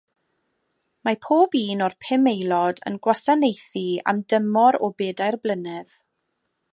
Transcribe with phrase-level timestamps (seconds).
[1.07, 5.95] Mae pob un o'r pum aelod yn gwasanaethu am dymor o bedair blynedd.